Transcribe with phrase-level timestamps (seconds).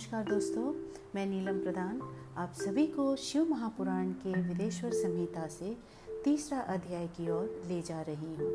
[0.00, 0.62] नमस्कार दोस्तों,
[1.14, 2.00] मैं नीलम प्रधान।
[2.36, 5.76] आप सभी को शिव महापुराण के विदेश्वर संहिता से
[6.24, 8.48] तीसरा अध्याय की ओर ले जा रही हूँ।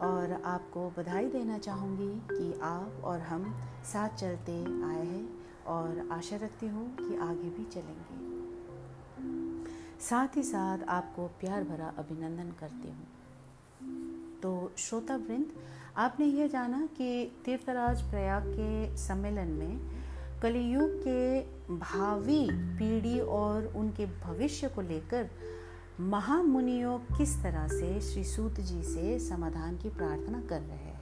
[0.00, 3.56] और आपको बधाई देना चाहूँगी कि आप और हम
[3.92, 4.52] साथ चलते
[4.84, 5.28] आए हैं
[5.66, 8.16] और आशा रखती हूँ कि आगे भी चलेंगे।
[10.00, 13.06] साथ ही साथ आपको प्यार भरा अभिनंदन करती हूँ।
[14.42, 15.52] तो श्रोता वृंद
[15.96, 19.96] आपने यह जाना कि तीर्थराज प्रयाग के सम्मेलन में
[20.42, 21.40] कलियुग के
[21.74, 25.30] भावी पीढ़ी और उनके भविष्य को लेकर
[26.00, 30.96] महामुनियों किस तरह से श्री सूत जी से समाधान की प्रार्थना कर रहे हैं?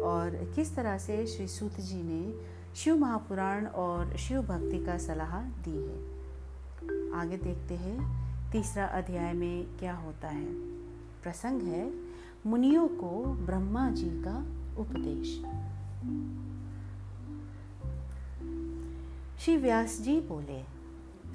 [0.00, 2.34] और किस तरह से श्री सूत जी ने
[2.76, 6.18] शिव महापुराण और शिव भक्ति का सलाह दी है?
[7.20, 10.54] आगे देखते हैं, तीसरा अध्याय में क्या होता है?
[11.22, 11.92] प्रसंग है,
[12.46, 14.38] मुनियों को ब्रह्मा जी का
[14.78, 15.42] उपदेश।
[19.44, 20.62] श्री व्यास जी बोले,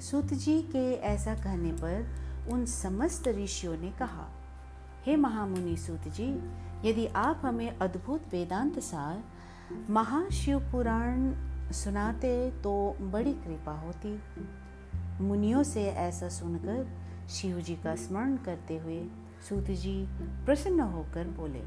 [0.00, 4.26] सुत जी के ऐसा कहने पर उन समस्त ऋषियों ने कहा,
[5.06, 6.26] हे महामुनि सुत जी,
[6.88, 9.22] यदि आप हमें अद्भुत वेदांत सार,
[9.90, 11.32] महाशिव पुराण
[11.72, 14.20] सुनाते तो बड़ी कृपा होती।
[15.24, 16.86] मुनियों से ऐसा सुनकर
[17.30, 19.02] शिव जी का स्मरण करते हुए
[19.48, 19.96] सूत जी
[20.44, 21.62] प्रसन्न होकर बोले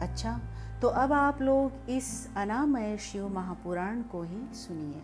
[0.00, 0.40] अच्छा
[0.82, 5.00] तो अब आप लोग इस अनामय शिव महापुराण को ही सुनिए,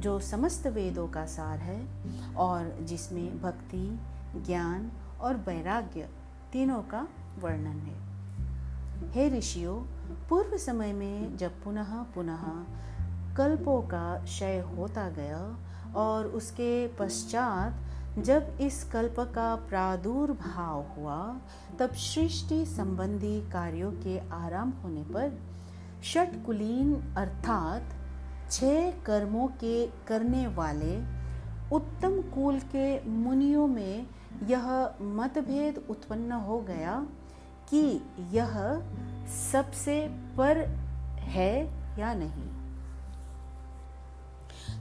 [0.00, 1.80] जो समस्त वेदों का सार है
[2.34, 3.86] और जिसमें भक्ति,
[4.46, 6.08] ज्ञान और वैराग्य
[6.52, 7.06] तीनों का
[7.38, 7.96] वर्णन है।
[9.12, 9.76] हे ऋषियों,
[10.28, 12.44] पूर्व समय में जब पुनः पुनः
[13.36, 15.42] कल्पों का क्षय होता गया
[15.96, 17.72] और उसके पश्चात
[18.18, 21.40] जब इस कल्प का प्रादुर्भाव हुआ,
[21.78, 25.38] तब सृष्टि संबंधी कार्यों के आराम होने पर
[26.04, 27.82] षटकुलीन अर्थात
[28.50, 30.96] छह कर्मों के करने वाले
[31.76, 34.06] उत्तम कुल के मुनियों में
[34.48, 37.06] यह मतभेद उत्पन्न हो गया
[37.70, 38.82] कि यह
[39.52, 40.08] सबसे
[40.38, 40.58] पर
[41.18, 41.54] है
[41.98, 42.48] या नहीं।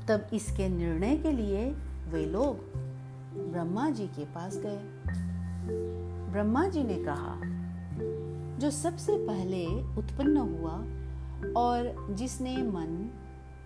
[0.07, 1.71] तब इसके निर्णय के लिए
[2.07, 2.86] वे लोग
[3.37, 4.79] ब्रह्मा जी के पास गए।
[6.31, 7.41] ब्रह्मा जी ने कहा,
[8.57, 9.65] जो सबसे पहले
[9.97, 10.73] उत्पन्न हुआ
[11.61, 13.09] और जिसने मन,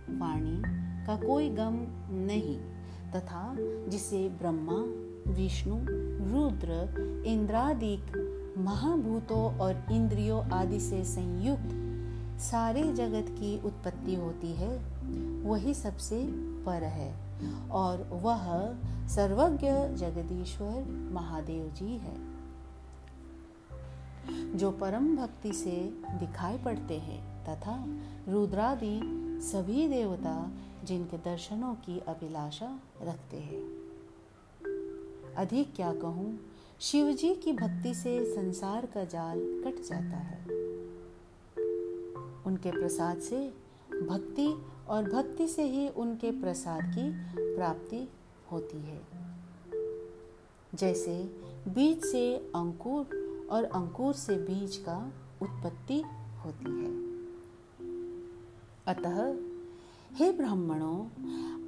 [0.09, 0.61] वाणी
[1.05, 2.57] का कोई गम नहीं
[3.11, 3.55] तथा
[3.87, 4.77] जिसे ब्रह्मा,
[5.31, 5.77] विष्णु,
[6.31, 6.93] रुद्र,
[7.27, 8.27] इंद्रादिक,
[8.57, 11.77] महाभूतों और इंद्रियों आदि से संयुक्त
[12.41, 14.77] सारे जगत की उत्पत्ति होती है,
[15.43, 16.27] वही सबसे
[16.65, 17.30] पर है।
[17.71, 18.43] और वह
[19.07, 22.15] सर्वज्ञ जगदीश्वर महादेव जी है,
[24.57, 25.75] जो परम भक्ति से
[26.19, 27.75] दिखाई पड़ते हैं तथा
[28.29, 28.99] रुद्रादि
[29.43, 30.51] सभी देवता
[30.83, 33.63] जिनके दर्शनों की अभिलाषा रखते हैं।
[35.35, 36.39] अधिक क्या कहूँ
[36.81, 40.39] शिव जी की भक्ति से संसार का जाल कट जाता है।
[42.45, 43.39] उनके प्रसाद से
[43.91, 44.47] भक्ति
[44.91, 47.09] और भक्ति से ही उनके प्रसाद की
[47.55, 48.07] प्राप्ति
[48.51, 49.01] होती है।
[50.75, 51.13] जैसे
[51.67, 54.97] बीज से अंकुर और अंकुर से बीज का
[55.41, 56.01] उत्पत्ति
[56.45, 56.91] होती है।
[58.87, 59.33] अतः,
[60.15, 60.97] हे ब्राह्मणों,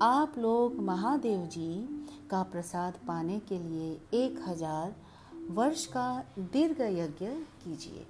[0.01, 4.95] आप लोग महादेव जी का प्रसाद पाने के लिए एक हज़ार
[5.49, 7.27] वर्ष का दीर्घ यज्ञ
[7.63, 8.05] कीजिए,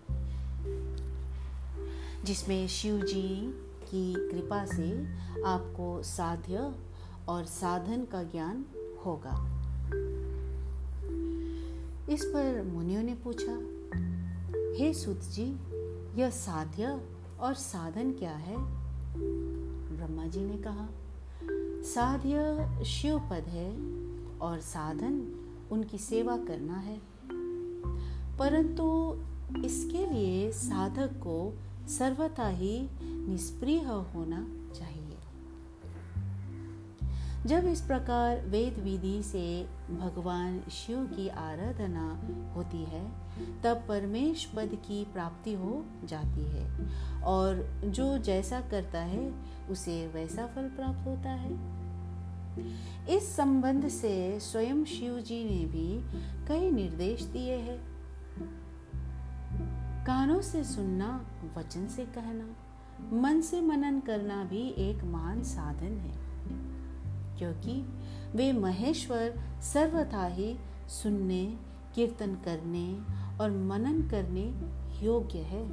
[2.23, 3.27] जिसमें शिव जी
[3.95, 5.05] की कृपा से
[5.43, 6.73] आपको साध्य
[7.29, 8.65] और साधन का ज्ञान
[9.05, 9.63] होगा।
[12.09, 13.53] इस पर मुनियों ने पूछा,
[14.79, 15.59] हे सुत जी
[16.21, 16.99] यह साध्य
[17.39, 18.55] और साधन क्या है?
[19.97, 20.89] ब्रह्मा जी ने कहा,
[21.83, 23.71] साध्य शिव पद है
[24.37, 25.39] और साधन
[25.71, 27.01] उनकी सेवा करना है।
[28.37, 29.17] परंतु
[29.65, 31.53] इसके लिए साधक को
[31.87, 34.47] सर्वथा ही निष्प्रिय होना
[34.79, 35.17] चाहिए।
[37.45, 42.21] जब इस प्रकार वेद विधि से भगवान शिव की आराधना
[42.53, 43.11] होती है,
[43.61, 46.89] तब परमेश पद की प्राप्ति हो जाती है
[47.21, 49.33] और जो जैसा करता है,
[49.69, 51.83] उसे वैसा फल प्राप्त होता है।
[53.17, 56.01] इस संबंध से स्वयं शिव जी ने भी
[56.47, 57.92] कई निर्देश दिए हैं।
[60.07, 61.25] कानों से सुनना,
[61.57, 62.55] वचन से कहना,
[63.21, 66.17] मन से मनन करना भी एक महान साधन है।
[67.37, 67.93] क्योंकि
[68.35, 70.57] वे महेश्वर सर्वथा ही
[70.87, 71.57] सुनने,
[71.95, 73.01] कीर्तन करने
[73.41, 74.53] और मनन करने
[75.05, 75.69] योग्य है।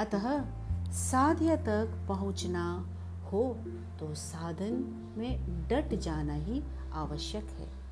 [0.00, 0.44] अतः
[0.92, 2.88] साध्य तक पहुँचना
[3.32, 3.58] हो
[4.00, 4.84] तो साधन
[5.18, 6.62] में डट जाना ही
[6.92, 7.83] आवश्यक है।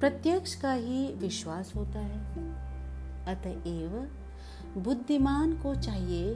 [0.00, 2.44] प्रत्यक्ष का ही विश्वास होता है।
[3.26, 4.08] अतएव
[4.80, 6.34] बुद्धिमान को चाहिए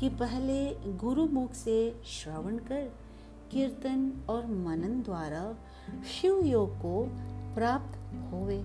[0.00, 2.90] कि पहले गुरु मुख से श्रवण कर,
[3.50, 5.42] कीर्तन और मनन द्वारा
[6.12, 7.02] शिव योग को
[7.54, 7.98] प्राप्त
[8.32, 8.62] होवे।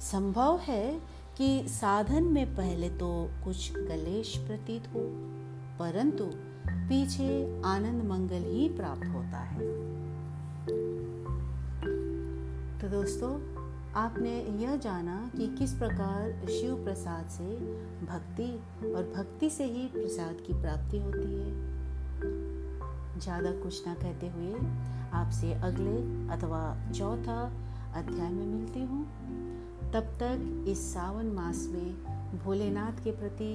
[0.00, 1.00] संभव है
[1.36, 5.00] कि साधन में पहले तो कुछ कलेश प्रतीत हो,
[5.78, 6.24] परंतु
[6.68, 9.81] पीछे आनंद मंगल ही प्राप्त होता है।
[12.82, 13.28] तो दोस्तों,
[13.94, 14.30] आपने
[14.62, 17.44] यह जाना कि किस प्रकार शिव प्रसाद से
[18.06, 18.48] भक्ति
[18.86, 21.50] और भक्ति से ही प्रसाद की प्राप्ति होती है।
[23.20, 24.54] ज़्यादा कुछ ना कहते हुए
[25.12, 25.96] आपसे अगले
[26.34, 27.40] अथवा चौथा
[27.96, 29.04] अध्याय में मिलती हूँ।
[29.92, 33.52] तब तक इस सावन मास में भोलेनाथ के प्रति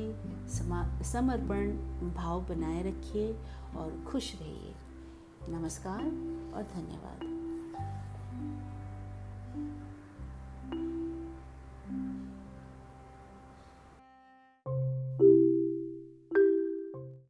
[1.12, 1.72] समर्पण
[2.16, 3.32] भाव बनाए रखिए
[3.78, 4.74] और खुश रहिए।
[5.50, 6.04] नमस्कार
[6.56, 7.36] और धन्यवाद।